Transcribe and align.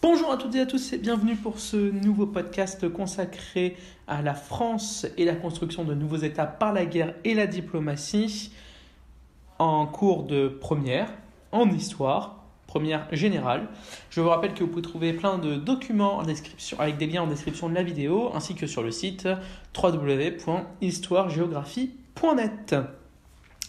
Bonjour 0.00 0.30
à 0.30 0.36
toutes 0.36 0.54
et 0.54 0.60
à 0.60 0.66
tous 0.66 0.92
et 0.92 0.98
bienvenue 0.98 1.34
pour 1.34 1.58
ce 1.58 1.76
nouveau 1.76 2.26
podcast 2.26 2.88
consacré 2.88 3.76
à 4.06 4.22
la 4.22 4.32
France 4.32 5.08
et 5.16 5.24
la 5.24 5.34
construction 5.34 5.82
de 5.82 5.92
nouveaux 5.92 6.18
États 6.18 6.46
par 6.46 6.72
la 6.72 6.86
guerre 6.86 7.14
et 7.24 7.34
la 7.34 7.48
diplomatie 7.48 8.52
en 9.58 9.86
cours 9.86 10.22
de 10.22 10.46
première, 10.46 11.10
en 11.50 11.68
histoire, 11.70 12.44
première 12.68 13.08
générale. 13.10 13.66
Je 14.10 14.20
vous 14.20 14.28
rappelle 14.28 14.54
que 14.54 14.62
vous 14.62 14.70
pouvez 14.70 14.82
trouver 14.82 15.12
plein 15.14 15.36
de 15.36 15.56
documents 15.56 16.22
avec 16.78 16.96
des 16.96 17.08
liens 17.08 17.22
en 17.22 17.26
description 17.26 17.68
de 17.68 17.74
la 17.74 17.82
vidéo 17.82 18.30
ainsi 18.34 18.54
que 18.54 18.68
sur 18.68 18.84
le 18.84 18.92
site 18.92 19.28
www.histoiregéographie.net. 19.76 22.76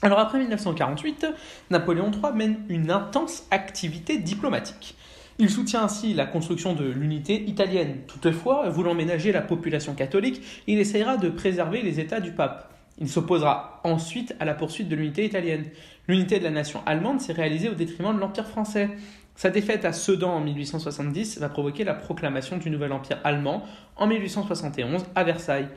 Alors 0.04 0.20
après 0.20 0.38
1948, 0.38 1.25
Napoléon 1.71 2.11
III 2.11 2.34
mène 2.36 2.59
une 2.70 2.91
intense 2.91 3.48
activité 3.50 4.20
diplomatique. 4.20 4.96
Il 5.42 5.50
soutient 5.50 5.84
ainsi 5.84 6.14
la 6.14 6.26
construction 6.26 6.74
de 6.74 6.84
l'unité 6.84 7.46
italienne. 7.50 8.00
Toutefois, 8.08 8.68
voulant 8.68 8.94
ménager 8.94 9.32
la 9.32 9.41
population 9.41 9.96
catholique, 9.96 10.41
il 10.68 10.80
essayera 10.80 11.16
de 11.16 11.30
préserver 11.30 11.82
les 11.82 12.02
États 12.02 12.20
du 12.20 12.34
pape. 12.34 12.73
Il 12.98 13.08
s'opposera 13.08 13.80
ensuite 13.86 14.36
à 14.41 14.46
la 14.46 14.54
poursuite 14.54 14.90
de 14.90 14.98
l'unité 14.98 15.23
italienne. 15.23 15.63
L'unité 16.10 16.40
de 16.40 16.44
la 16.44 16.49
nation 16.49 16.82
allemande 16.86 17.22
s'est 17.22 17.32
réalisée 17.32 17.70
au 17.70 17.73
détriment 17.73 18.13
de 18.13 18.20
l'Empire 18.20 18.48
français. 18.48 18.90
Sa 19.34 19.49
défaite 19.49 19.86
à 19.86 19.94
Sedan 19.94 20.34
en 20.34 20.41
1870 20.41 21.40
va 21.40 21.48
provoquer 21.48 21.85
la 21.85 21.94
proclamation 21.94 22.58
du 22.58 22.70
nouvel 22.70 22.91
empire 22.91 23.21
allemand 23.24 23.63
en 23.96 24.08
1871 24.08 25.05
à 25.16 25.24
Versailles. 25.24 25.70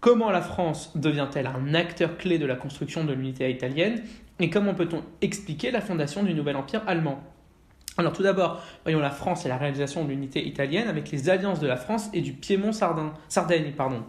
Comment 0.00 0.32
la 0.32 0.42
France 0.42 0.90
devient-elle 0.96 1.46
un 1.46 1.72
acteur 1.74 2.16
clé 2.16 2.38
de 2.38 2.46
la 2.46 2.56
construction 2.56 3.04
de 3.04 3.12
l'unité 3.12 3.48
italienne? 3.48 4.02
Et 4.40 4.50
comment 4.50 4.74
peut-on 4.74 5.04
expliquer 5.20 5.70
la 5.70 5.80
fondation 5.80 6.24
du 6.24 6.34
nouvel 6.34 6.56
empire 6.56 6.82
allemand? 6.88 7.22
Alors 7.96 8.12
tout 8.12 8.24
d'abord, 8.24 8.60
voyons 8.82 8.98
la 8.98 9.10
France 9.10 9.46
et 9.46 9.48
la 9.48 9.56
réalisation 9.56 10.04
de 10.04 10.10
l'unité 10.10 10.44
italienne 10.46 10.88
avec 10.88 11.12
les 11.12 11.30
alliances 11.30 11.60
de 11.60 11.66
la 11.66 11.76
France 11.76 12.10
et 12.12 12.22
du 12.22 12.32
Piémont-Sardaigne. 12.32 13.72
Pardon. 13.76 14.02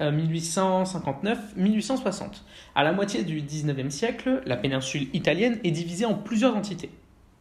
1859-1860. 0.00 1.36
Euh, 1.56 2.28
à 2.74 2.84
la 2.84 2.92
moitié 2.92 3.24
du 3.24 3.42
19e 3.42 3.90
siècle, 3.90 4.42
la 4.44 4.56
péninsule 4.56 5.08
italienne 5.14 5.58
est 5.64 5.70
divisée 5.70 6.04
en 6.04 6.14
plusieurs 6.14 6.54
entités 6.54 6.90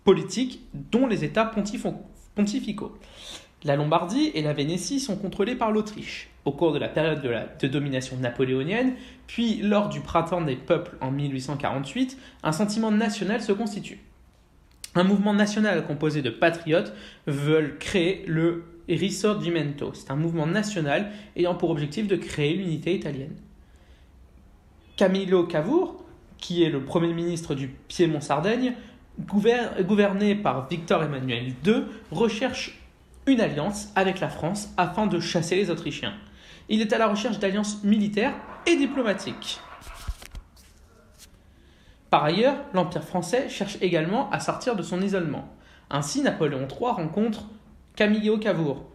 politiques, 0.05 0.61
dont 0.73 1.07
les 1.07 1.25
États 1.25 1.51
pontificaux. 2.35 2.97
La 3.63 3.75
Lombardie 3.75 4.31
et 4.35 4.43
la 4.43 4.53
Vénétie 4.53 4.99
sont 4.99 5.17
contrôlées 5.17 5.55
par 5.55 5.71
l'Autriche. 5.71 6.29
Au 6.45 6.51
cours 6.51 6.71
de 6.71 6.77
la 6.77 6.87
période 6.87 7.21
de, 7.21 7.33
de, 7.59 7.67
domination 7.67 8.15
napoléonienne, 8.17 8.93
puis 9.25 9.55
lors 9.63 9.89
du 9.89 10.01
printemps 10.01 10.41
des 10.41 10.55
peuples 10.55 10.95
en 11.01 11.09
1848, 11.09 12.17
un 12.43 12.51
sentiment 12.51 12.91
national 12.91 13.41
se 13.41 13.51
constitue. 13.51 13.99
Un 14.95 15.03
mouvement 15.03 15.33
national 15.33 15.85
composé 15.85 16.21
de 16.21 16.29
patriotes 16.29 16.93
veulent 17.27 17.77
créer 17.77 18.23
le 18.27 18.63
Risorgimento. 18.87 19.91
C'est 19.93 20.09
un 20.11 20.15
mouvement 20.15 20.47
national 20.47 21.11
ayant 21.35 21.55
pour 21.55 21.69
objectif 21.69 22.07
de 22.07 22.15
créer 22.15 22.53
l'unité 22.53 22.95
italienne. 22.95 23.35
Camillo 24.95 25.43
Cavour, 25.43 26.03
qui 26.37 26.63
est 26.63 26.69
le 26.69 26.81
premier 26.81 27.13
ministre 27.13 27.55
du 27.55 27.67
Piémont-Sardaigne, 27.67 28.73
gouverné 29.19 30.35
par 30.35 30.67
Victor 30.69 31.03
Emmanuel 31.03 31.53
II, 31.65 31.83
recherche 32.11 32.79
une 33.27 33.41
alliance 33.41 33.91
avec 33.95 34.19
la 34.19 34.29
France 34.29 34.69
afin 34.77 35.07
de 35.07 35.19
chasser 35.19 35.55
les 35.55 35.69
Autrichiens. 35.69 36.13
Il 36.69 36.79
est 36.81 36.93
à 36.93 36.97
la 36.97 37.07
recherche 37.07 37.39
d'alliances 37.39 37.83
militaires 37.83 38.33
et 38.65 38.75
diplomatiques. 38.75 39.59
Par 42.09 42.23
ailleurs, 42.23 42.55
l'Empire 42.73 43.03
français 43.03 43.49
cherche 43.49 43.77
également 43.81 44.29
à 44.31 44.39
sortir 44.39 44.75
de 44.75 44.83
son 44.83 45.01
isolement. 45.01 45.49
Ainsi, 45.89 46.21
Napoléon 46.21 46.67
III 46.69 46.91
rencontre 46.91 47.45
Camillo 47.95 48.37
Cavour 48.37 48.85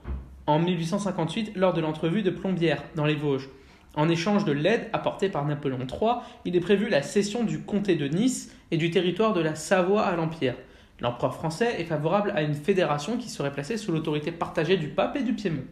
en 0.47 0.58
1858 0.58 1.52
lors 1.56 1.72
de 1.72 1.80
l'entrevue 1.80 2.22
de 2.22 2.30
Plombières 2.30 2.83
dans 2.97 3.05
les 3.05 3.14
Vosges. 3.14 3.48
En 3.97 4.08
échange 4.08 4.44
de 4.44 4.52
l'aide 4.52 4.89
apportée 4.92 5.28
par 5.28 5.44
Napoléon 5.44 5.86
III, 5.86 6.20
il 6.45 6.57
est 6.57 6.61
prévu 6.61 6.89
la 6.89 7.02
cession 7.02 7.45
du 7.45 7.61
comté 7.61 7.96
de 7.96 8.07
Nice 8.07 8.55
et 8.70 8.77
du 8.77 8.90
territoire 8.90 9.33
de 9.33 9.40
la 9.40 9.55
Savoie 9.55 10.02
à 10.02 10.14
l'Empire. 10.14 10.55
L'empereur 11.01 11.35
français 11.35 11.80
est 11.80 11.85
favorable 11.85 12.33
à 12.36 12.42
une 12.42 12.55
fédération 12.55 13.17
qui 13.17 13.29
serait 13.29 13.52
placée 13.52 13.77
sous 13.77 13.90
l'autorité 13.90 14.33
partagée 14.33 14.77
du 14.77 14.89
pape 14.89 15.17
et 15.17 15.23
du 15.23 15.33
Piémont. 15.33 15.64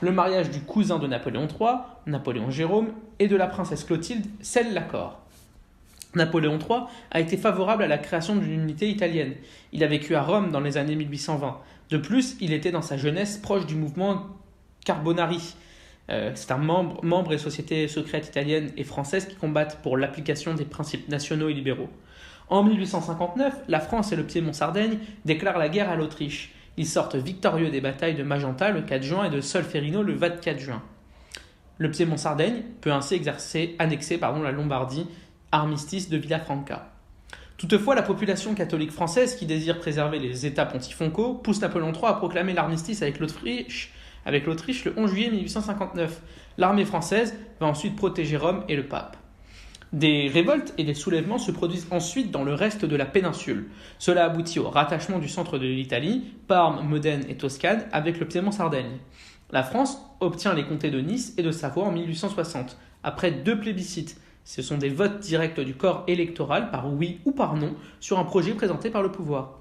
Le 0.00 0.10
mariage 0.10 0.50
du 0.50 0.60
cousin 0.60 0.98
de 0.98 1.06
Napoléon 1.06 1.46
III, 1.46 1.76
Napoléon 2.06 2.50
Jérôme, 2.50 2.92
et 3.18 3.28
de 3.28 3.36
la 3.36 3.46
princesse 3.46 3.84
Clotilde 3.84 4.26
scelle 4.40 4.74
l'accord. 4.74 5.20
Napoléon 6.14 6.58
III 6.58 6.80
a 7.10 7.20
été 7.20 7.36
favorable 7.36 7.82
à 7.82 7.88
la 7.88 7.98
création 7.98 8.36
d'une 8.36 8.52
unité 8.62 8.88
italienne. 8.88 9.34
Il 9.72 9.82
a 9.82 9.86
vécu 9.86 10.14
à 10.14 10.22
Rome 10.22 10.50
dans 10.50 10.60
les 10.60 10.76
années 10.76 10.96
1820. 10.96 11.58
De 11.90 11.96
plus, 11.96 12.36
il 12.40 12.52
était 12.52 12.70
dans 12.70 12.82
sa 12.82 12.96
jeunesse 12.96 13.38
proche 13.38 13.66
du 13.66 13.74
mouvement 13.74 14.26
Carbonari. 14.84 15.54
Euh, 16.10 16.32
c'est 16.34 16.50
un 16.50 16.58
membre, 16.58 17.02
membre 17.04 17.30
des 17.30 17.38
sociétés 17.38 17.86
secrètes 17.88 18.28
italiennes 18.28 18.70
et 18.76 18.84
françaises 18.84 19.26
qui 19.26 19.36
combattent 19.36 19.80
pour 19.82 19.96
l'application 19.96 20.54
des 20.54 20.64
principes 20.64 21.08
nationaux 21.08 21.48
et 21.48 21.54
libéraux. 21.54 21.88
En 22.48 22.62
1859, 22.64 23.54
la 23.68 23.80
France 23.80 24.12
et 24.12 24.16
le 24.16 24.24
Piémont-Sardaigne 24.24 24.98
déclarent 25.24 25.58
la 25.58 25.68
guerre 25.68 25.90
à 25.90 25.96
l'Autriche. 25.96 26.52
Ils 26.76 26.86
sortent 26.86 27.16
victorieux 27.16 27.70
des 27.70 27.80
batailles 27.80 28.14
de 28.14 28.22
Magenta 28.22 28.70
le 28.70 28.82
4 28.82 29.02
juin 29.02 29.24
et 29.24 29.30
de 29.30 29.40
Solferino 29.40 30.02
le 30.02 30.14
24 30.14 30.58
juin. 30.58 30.82
Le 31.78 31.90
Piémont-Sardaigne 31.90 32.62
peut 32.80 32.92
ainsi 32.92 33.14
exercer, 33.14 33.74
annexer 33.78 34.18
la 34.18 34.52
Lombardie 34.52 35.06
armistice 35.52 36.08
de 36.08 36.16
Villafranca. 36.16 36.88
Toutefois, 37.56 37.94
la 37.94 38.02
population 38.02 38.54
catholique 38.54 38.90
française 38.90 39.36
qui 39.36 39.46
désire 39.46 39.78
préserver 39.78 40.18
les 40.18 40.46
États 40.46 40.66
pontificaux 40.66 41.34
pousse 41.34 41.60
Napoléon 41.60 41.92
III 41.92 42.06
à 42.06 42.14
proclamer 42.14 42.54
l'armistice 42.54 43.02
avec 43.02 43.20
l'Autriche 43.20 43.92
avec 44.24 44.46
l'Autriche 44.46 44.84
le 44.84 44.94
11 44.96 45.10
juillet 45.10 45.30
1859. 45.30 46.20
L'armée 46.58 46.84
française 46.84 47.34
va 47.60 47.66
ensuite 47.66 47.96
protéger 47.96 48.36
Rome 48.36 48.64
et 48.68 48.76
le 48.76 48.86
pape. 48.86 49.16
Des 49.92 50.28
révoltes 50.28 50.72
et 50.78 50.84
des 50.84 50.94
soulèvements 50.94 51.38
se 51.38 51.50
produisent 51.50 51.88
ensuite 51.90 52.30
dans 52.30 52.44
le 52.44 52.54
reste 52.54 52.84
de 52.86 52.96
la 52.96 53.04
péninsule. 53.04 53.68
Cela 53.98 54.24
aboutit 54.24 54.58
au 54.58 54.70
rattachement 54.70 55.18
du 55.18 55.28
centre 55.28 55.58
de 55.58 55.66
l'Italie, 55.66 56.24
Parme, 56.46 56.88
Modène 56.88 57.24
et 57.28 57.36
Toscane, 57.36 57.84
avec 57.92 58.18
le 58.18 58.26
Piémont-Sardaigne. 58.26 58.98
La 59.50 59.62
France 59.62 59.98
obtient 60.20 60.54
les 60.54 60.64
comtés 60.64 60.90
de 60.90 61.00
Nice 61.00 61.34
et 61.36 61.42
de 61.42 61.50
Savoie 61.50 61.84
en 61.84 61.92
1860, 61.92 62.78
après 63.02 63.32
deux 63.32 63.58
plébiscites, 63.58 64.16
ce 64.44 64.62
sont 64.62 64.78
des 64.78 64.88
votes 64.88 65.20
directs 65.20 65.60
du 65.60 65.74
corps 65.74 66.04
électoral 66.06 66.70
par 66.70 66.92
oui 66.92 67.20
ou 67.24 67.32
par 67.32 67.54
non 67.56 67.74
sur 68.00 68.18
un 68.18 68.24
projet 68.24 68.54
présenté 68.54 68.90
par 68.90 69.02
le 69.02 69.12
pouvoir. 69.12 69.60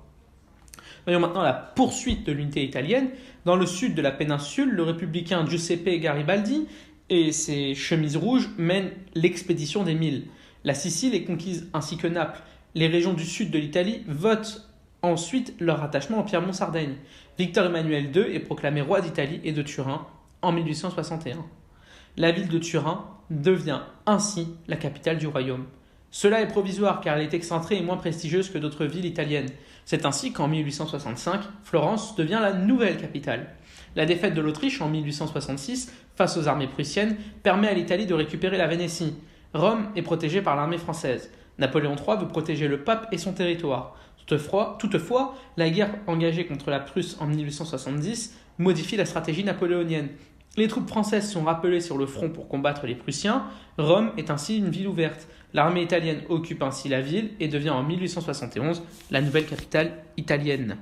Voyons 1.05 1.19
maintenant 1.19 1.41
la 1.41 1.53
poursuite 1.53 2.25
de 2.25 2.31
l'unité 2.31 2.63
italienne. 2.63 3.09
Dans 3.45 3.55
le 3.55 3.65
sud 3.65 3.95
de 3.95 4.01
la 4.01 4.11
péninsule, 4.11 4.69
le 4.69 4.83
républicain 4.83 5.45
Giuseppe 5.47 5.99
Garibaldi 5.99 6.67
et 7.09 7.31
ses 7.31 7.75
chemises 7.75 8.17
rouges 8.17 8.49
mènent 8.57 8.91
l'expédition 9.15 9.83
des 9.83 9.95
Mille. 9.95 10.25
La 10.63 10.73
Sicile 10.73 11.15
est 11.15 11.23
conquise 11.23 11.67
ainsi 11.73 11.97
que 11.97 12.07
Naples. 12.07 12.41
Les 12.75 12.87
régions 12.87 13.13
du 13.13 13.25
sud 13.25 13.51
de 13.51 13.57
l'Italie 13.57 14.03
votent 14.07 14.69
ensuite 15.01 15.55
leur 15.59 15.83
attachement 15.83 16.19
au 16.19 16.23
Piémont-Sardaigne. 16.23 16.95
Victor 17.37 17.65
Emmanuel 17.65 18.15
II 18.15 18.33
est 18.33 18.39
proclamé 18.39 18.81
roi 18.81 19.01
d'Italie 19.01 19.41
et 19.43 19.51
de 19.51 19.61
Turin 19.63 20.05
en 20.41 20.51
1861. 20.51 21.43
La 22.17 22.31
ville 22.31 22.49
de 22.49 22.59
Turin 22.59 23.05
devient 23.29 23.79
ainsi 24.05 24.47
la 24.67 24.75
capitale 24.75 25.17
du 25.17 25.27
royaume. 25.27 25.65
Cela 26.11 26.41
est 26.41 26.47
provisoire 26.47 26.99
car 26.99 27.15
elle 27.15 27.23
est 27.23 27.33
excentrée 27.33 27.77
et 27.77 27.81
moins 27.81 27.95
prestigieuse 27.95 28.49
que 28.49 28.57
d'autres 28.57 28.85
villes 28.85 29.05
italiennes. 29.05 29.49
C'est 29.85 30.05
ainsi 30.05 30.33
qu'en 30.33 30.49
1865, 30.49 31.39
Florence 31.63 32.17
devient 32.17 32.39
la 32.41 32.51
nouvelle 32.51 32.97
capitale. 32.97 33.47
La 33.95 34.05
défaite 34.05 34.33
de 34.33 34.41
l'Autriche 34.41 34.81
en 34.81 34.89
1866 34.89 35.93
face 36.15 36.35
aux 36.35 36.49
armées 36.49 36.67
prussiennes 36.67 37.15
permet 37.43 37.69
à 37.69 37.73
l'Italie 37.73 38.05
de 38.05 38.13
récupérer 38.13 38.57
la 38.57 38.67
Vénétie. 38.67 39.15
Rome 39.53 39.87
est 39.95 40.01
protégée 40.01 40.41
par 40.41 40.57
l'armée 40.57 40.77
française. 40.77 41.31
Napoléon 41.59 41.95
III 41.95 42.17
veut 42.19 42.27
protéger 42.27 42.67
le 42.67 42.83
pape 42.83 43.07
et 43.13 43.17
son 43.17 43.31
territoire. 43.31 43.95
Toutefois, 44.25 44.77
toutefois, 44.79 45.35
la 45.55 45.69
guerre 45.69 45.93
engagée 46.07 46.45
contre 46.45 46.69
la 46.71 46.79
Prusse 46.79 47.17
en 47.21 47.27
1870 47.27 48.37
modifie 48.57 48.97
la 48.97 49.05
stratégie 49.05 49.43
napoléonienne. 49.43 50.09
Les 50.57 50.67
troupes 50.67 50.89
françaises 50.89 51.31
sont 51.31 51.43
rappelées 51.43 51.79
sur 51.79 51.97
le 51.97 52.05
front 52.05 52.29
pour 52.29 52.49
combattre 52.49 52.85
les 52.85 52.95
Prussiens. 52.95 53.45
Rome 53.77 54.11
est 54.17 54.29
ainsi 54.29 54.57
une 54.57 54.69
ville 54.69 54.87
ouverte. 54.87 55.29
L'armée 55.53 55.81
italienne 55.81 56.21
occupe 56.27 56.61
ainsi 56.61 56.89
la 56.89 56.99
ville 56.99 57.31
et 57.39 57.47
devient 57.47 57.69
en 57.69 57.83
1871 57.83 58.83
la 59.11 59.21
nouvelle 59.21 59.45
capitale 59.45 59.93
italienne. 60.17 60.77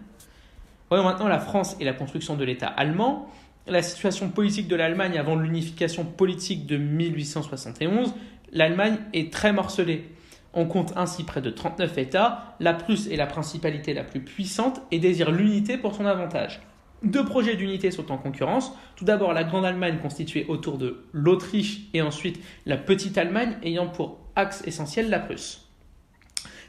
Voyons 0.89 1.04
maintenant 1.04 1.27
la 1.27 1.39
France 1.39 1.75
et 1.80 1.86
la 1.86 1.94
construction 1.94 2.36
de 2.36 2.44
l'État 2.44 2.66
allemand. 2.66 3.30
La 3.68 3.83
situation 3.83 4.30
politique 4.30 4.68
de 4.68 4.75
l'Allemagne 4.75 5.19
avant 5.19 5.36
l'unification 5.36 6.04
politique 6.04 6.66
de 6.66 6.77
1871, 6.77 8.16
l'Allemagne 8.51 8.98
est 9.13 9.31
très 9.31 9.54
morcelée. 9.54 10.10
On 10.56 10.66
compte 10.66 10.94
ainsi 10.95 11.24
près 11.24 11.42
de 11.42 11.51
39 11.51 11.95
États, 12.00 12.56
la 12.60 12.74
Prusse 12.74 13.06
est 13.06 13.18
la 13.18 13.27
principalité 13.27 13.94
la 13.94 14.04
plus 14.04 14.21
puissante 14.21 14.81
et 14.89 14.98
désire 14.98 15.30
l'unité 15.30 15.77
pour 15.77 15.94
son 15.94 16.07
avantage. 16.07 16.60
Deux 17.03 17.23
projets 17.23 17.55
d'unité 17.55 17.91
sont 17.91 18.11
en 18.11 18.17
concurrence. 18.17 18.73
Tout 18.97 19.05
d'abord, 19.05 19.33
la 19.33 19.45
Grande 19.45 19.65
Allemagne 19.65 19.99
constituée 20.01 20.45
autour 20.47 20.77
de 20.77 21.05
l'Autriche 21.13 21.81
et 21.93 22.01
ensuite 22.01 22.43
la 22.65 22.75
Petite 22.77 23.17
Allemagne 23.17 23.55
ayant 23.63 23.87
pour 23.87 24.19
axe 24.35 24.63
essentiel 24.65 25.09
la 25.09 25.19
Prusse. 25.19 25.65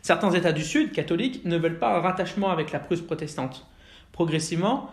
Certains 0.02 0.30
États 0.30 0.52
du 0.52 0.62
Sud, 0.62 0.92
catholiques, 0.92 1.44
ne 1.44 1.58
veulent 1.58 1.78
pas 1.78 1.96
un 1.96 2.00
rattachement 2.00 2.50
avec 2.50 2.70
la 2.70 2.78
Prusse 2.78 3.02
protestante. 3.02 3.66
Progressivement, 4.12 4.90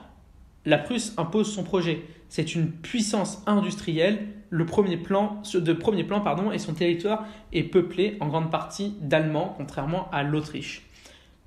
la 0.66 0.80
Prusse 0.80 1.14
impose 1.18 1.54
son 1.54 1.64
projet. 1.64 2.04
C'est 2.30 2.56
une 2.56 2.72
puissance 2.72 3.44
industrielle, 3.46 4.28
le 4.50 4.66
premier 4.66 4.98
plan, 4.98 5.42
de 5.54 5.74
premier 5.74 6.04
plan 6.04 6.52
et 6.52 6.60
son 6.60 6.74
territoire 6.74 7.26
est 7.54 7.64
peuplé 7.64 8.18
en 8.20 8.28
grande 8.28 8.52
partie 8.52 8.96
d'Allemands, 9.02 9.54
contrairement 9.56 10.10
à 10.12 10.24
l'Autriche. 10.24 10.87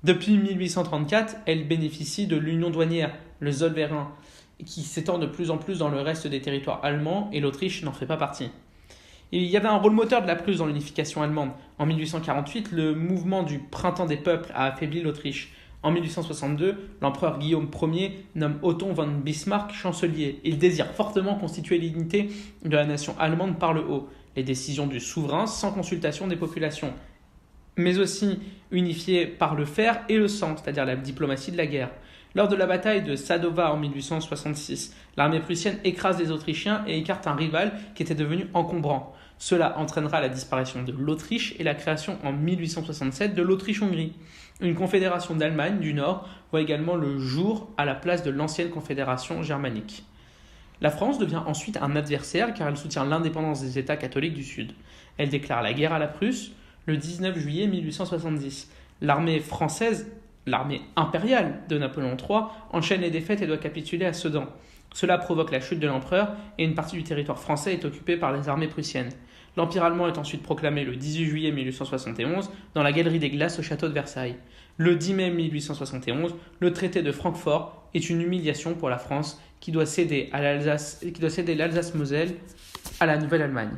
Depuis 0.03 0.35
1834, 0.39 1.35
elle 1.45 1.67
bénéficie 1.67 2.25
de 2.25 2.35
l'union 2.35 2.71
douanière, 2.71 3.13
le 3.39 3.51
Zollverein, 3.51 4.11
qui 4.65 4.81
s'étend 4.81 5.19
de 5.19 5.27
plus 5.27 5.51
en 5.51 5.59
plus 5.59 5.77
dans 5.77 5.89
le 5.89 6.01
reste 6.01 6.25
des 6.25 6.41
territoires 6.41 6.83
allemands 6.83 7.29
et 7.31 7.39
l'Autriche 7.39 7.83
n'en 7.83 7.91
fait 7.91 8.07
pas 8.07 8.17
partie. 8.17 8.49
Il 9.31 9.43
y 9.43 9.55
avait 9.55 9.67
un 9.67 9.77
rôle 9.77 9.93
moteur 9.93 10.23
de 10.23 10.27
la 10.27 10.35
Prusse 10.35 10.57
dans 10.57 10.65
l'unification 10.65 11.21
allemande. 11.21 11.51
En 11.77 11.85
1848, 11.85 12.71
le 12.71 12.95
mouvement 12.95 13.43
du 13.43 13.59
Printemps 13.59 14.07
des 14.07 14.17
peuples 14.17 14.51
a 14.55 14.65
affaibli 14.65 15.01
l'Autriche. 15.01 15.53
En 15.83 15.91
1862, 15.91 16.77
l'empereur 17.01 17.37
Guillaume 17.37 17.69
Ier 17.93 18.25
nomme 18.33 18.57
Otto 18.63 18.87
von 18.93 19.07
Bismarck 19.23 19.71
chancelier. 19.71 20.39
Il 20.43 20.57
désire 20.57 20.91
fortement 20.93 21.35
constituer 21.35 21.77
l'unité 21.77 22.29
de 22.65 22.75
la 22.75 22.85
nation 22.85 23.15
allemande 23.19 23.59
par 23.59 23.73
le 23.73 23.85
haut, 23.87 24.09
les 24.35 24.43
décisions 24.43 24.87
du 24.87 24.99
souverain 24.99 25.45
sans 25.45 25.71
consultation 25.71 26.27
des 26.27 26.35
populations, 26.35 26.93
mais 27.77 27.99
aussi 27.99 28.39
unifiées 28.71 29.25
par 29.25 29.55
le 29.55 29.65
fer 29.65 30.01
et 30.09 30.17
le 30.17 30.27
sang, 30.27 30.55
c'est-à-dire 30.57 30.85
la 30.85 30.95
diplomatie 30.95 31.51
de 31.51 31.57
la 31.57 31.67
guerre. 31.67 31.91
Lors 32.33 32.47
de 32.47 32.55
la 32.55 32.65
bataille 32.65 33.03
de 33.03 33.15
Sadova 33.15 33.73
en 33.73 33.77
1866, 33.77 34.95
l'armée 35.17 35.41
prussienne 35.41 35.79
écrase 35.83 36.17
les 36.17 36.31
Autrichiens 36.31 36.83
et 36.87 36.97
écarte 36.97 37.27
un 37.27 37.35
rival 37.35 37.73
qui 37.93 38.03
était 38.03 38.15
devenu 38.15 38.47
encombrant. 38.53 39.13
Cela 39.37 39.77
entraînera 39.77 40.21
la 40.21 40.29
disparition 40.29 40.83
de 40.83 40.93
l'Autriche 40.93 41.55
et 41.59 41.63
la 41.63 41.75
création 41.75 42.17
en 42.23 42.31
1867 42.31 43.33
de 43.33 43.41
l'Autriche-Hongrie. 43.41 44.13
Une 44.61 44.75
confédération 44.75 45.35
d'Allemagne 45.35 45.79
du 45.79 45.93
Nord 45.93 46.29
voit 46.51 46.61
également 46.61 46.95
le 46.95 47.17
jour 47.17 47.67
à 47.75 47.83
la 47.83 47.95
place 47.95 48.23
de 48.23 48.29
l'ancienne 48.29 48.69
confédération 48.69 49.41
germanique. 49.41 50.03
La 50.79 50.91
France 50.91 51.19
devient 51.19 51.41
ensuite 51.45 51.77
un 51.81 51.95
adversaire 51.95 52.53
car 52.53 52.67
elle 52.67 52.77
soutient 52.77 53.03
l'indépendance 53.03 53.61
des 53.61 53.77
États 53.77 53.97
catholiques 53.97 54.35
du 54.35 54.43
Sud. 54.43 54.73
Elle 55.17 55.29
déclare 55.29 55.63
la 55.63 55.73
guerre 55.73 55.93
à 55.93 55.99
la 55.99 56.07
Prusse 56.07 56.51
le 56.91 56.97
19 56.97 57.39
juillet 57.39 57.67
1870. 57.67 58.69
L'armée 58.99 59.39
française, 59.39 60.11
l'armée 60.45 60.81
impériale 60.97 61.61
de 61.69 61.77
Napoléon 61.77 62.17
III, 62.17 62.41
enchaîne 62.71 62.99
les 62.99 63.09
défaites 63.09 63.41
et 63.41 63.47
doit 63.47 63.57
capituler 63.57 64.05
à 64.05 64.11
Sedan. 64.11 64.47
Cela 64.93 65.17
provoque 65.17 65.51
la 65.51 65.61
chute 65.61 65.79
de 65.79 65.87
l'empereur 65.87 66.33
et 66.57 66.65
une 66.65 66.75
partie 66.75 66.97
du 66.97 67.03
territoire 67.03 67.39
français 67.39 67.73
est 67.73 67.85
occupée 67.85 68.17
par 68.17 68.33
les 68.33 68.49
armées 68.49 68.67
prussiennes. 68.67 69.11
L'Empire 69.55 69.85
allemand 69.85 70.09
est 70.09 70.17
ensuite 70.17 70.43
proclamé 70.43 70.83
le 70.83 70.97
18 70.97 71.25
juillet 71.25 71.51
1871 71.51 72.51
dans 72.73 72.83
la 72.83 72.91
Galerie 72.91 73.19
des 73.19 73.29
Glaces 73.29 73.59
au 73.59 73.63
château 73.63 73.87
de 73.87 73.93
Versailles. 73.93 74.35
Le 74.75 74.97
10 74.97 75.13
mai 75.13 75.29
1871, 75.29 76.35
le 76.59 76.73
traité 76.73 77.03
de 77.03 77.11
Francfort 77.13 77.87
est 77.93 78.09
une 78.09 78.21
humiliation 78.21 78.73
pour 78.73 78.89
la 78.89 78.97
France 78.97 79.41
qui 79.61 79.71
doit 79.71 79.85
céder 79.85 80.29
l'Alsace-Moselle 80.33 82.33
à 82.99 83.05
la 83.05 83.17
Nouvelle-Allemagne. 83.17 83.77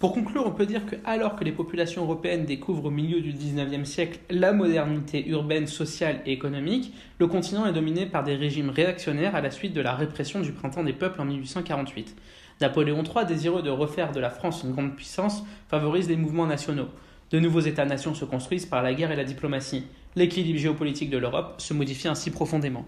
Pour 0.00 0.14
conclure, 0.14 0.46
on 0.46 0.50
peut 0.50 0.64
dire 0.64 0.86
que 0.86 0.96
alors 1.04 1.36
que 1.36 1.44
les 1.44 1.52
populations 1.52 2.04
européennes 2.04 2.46
découvrent 2.46 2.86
au 2.86 2.90
milieu 2.90 3.20
du 3.20 3.34
XIXe 3.34 3.86
siècle 3.86 4.18
la 4.30 4.54
modernité 4.54 5.28
urbaine, 5.28 5.66
sociale 5.66 6.22
et 6.24 6.32
économique, 6.32 6.94
le 7.18 7.26
continent 7.26 7.66
est 7.66 7.74
dominé 7.74 8.06
par 8.06 8.24
des 8.24 8.34
régimes 8.34 8.70
réactionnaires 8.70 9.36
à 9.36 9.42
la 9.42 9.50
suite 9.50 9.74
de 9.74 9.82
la 9.82 9.94
répression 9.94 10.40
du 10.40 10.52
printemps 10.52 10.84
des 10.84 10.94
peuples 10.94 11.20
en 11.20 11.26
1848. 11.26 12.16
Napoléon 12.62 13.04
III, 13.04 13.26
désireux 13.26 13.60
de 13.60 13.68
refaire 13.68 14.12
de 14.12 14.20
la 14.20 14.30
France 14.30 14.62
une 14.64 14.72
grande 14.72 14.96
puissance, 14.96 15.44
favorise 15.68 16.08
les 16.08 16.16
mouvements 16.16 16.46
nationaux. 16.46 16.88
De 17.30 17.38
nouveaux 17.38 17.60
États-nations 17.60 18.14
se 18.14 18.24
construisent 18.24 18.64
par 18.64 18.82
la 18.82 18.94
guerre 18.94 19.12
et 19.12 19.16
la 19.16 19.24
diplomatie. 19.24 19.84
L'équilibre 20.16 20.58
géopolitique 20.58 21.10
de 21.10 21.18
l'Europe 21.18 21.56
se 21.58 21.74
modifie 21.74 22.08
ainsi 22.08 22.30
profondément. 22.30 22.86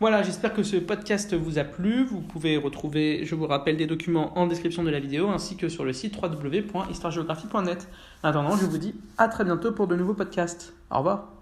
Voilà, 0.00 0.22
j'espère 0.22 0.54
que 0.54 0.62
ce 0.62 0.76
podcast 0.76 1.34
vous 1.34 1.58
a 1.58 1.64
plu. 1.64 2.04
Vous 2.04 2.20
pouvez 2.20 2.56
retrouver, 2.56 3.24
je 3.24 3.34
vous 3.34 3.46
rappelle, 3.46 3.76
des 3.76 3.86
documents 3.86 4.38
en 4.38 4.46
description 4.46 4.84
de 4.84 4.90
la 4.90 5.00
vidéo 5.00 5.28
ainsi 5.28 5.56
que 5.56 5.68
sur 5.68 5.84
le 5.84 5.92
site 5.92 6.16
www.histoiregéographie.net. 6.22 7.88
En 8.22 8.28
attendant, 8.28 8.56
je 8.56 8.66
vous 8.66 8.78
dis 8.78 8.94
à 9.16 9.26
très 9.28 9.44
bientôt 9.44 9.72
pour 9.72 9.88
de 9.88 9.96
nouveaux 9.96 10.14
podcasts. 10.14 10.72
Au 10.90 10.98
revoir. 10.98 11.37